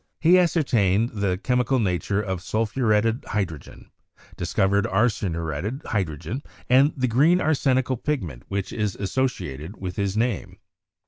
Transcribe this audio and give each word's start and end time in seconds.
He 0.19 0.39
ascertained 0.39 1.11
the 1.11 1.37
chemi 1.37 1.63
cal 1.67 1.77
nature 1.77 2.23
of 2.23 2.41
sulphuretted 2.41 3.23
hydrogen, 3.23 3.91
discovered 4.35 4.87
arsen 4.87 5.33
uretted 5.35 5.85
hydrogen, 5.85 6.41
and 6.67 6.91
the 6.97 7.07
green 7.07 7.39
arsenical 7.39 7.97
pigment 7.97 8.41
which 8.47 8.73
is 8.73 8.95
associated 8.95 9.77
with 9.77 9.97
his 9.97 10.17
name. 10.17 10.57